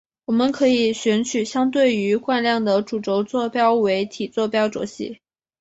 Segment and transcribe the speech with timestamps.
[0.25, 5.19] 我们可以选取相对于惯量的主轴坐标为体坐标轴系。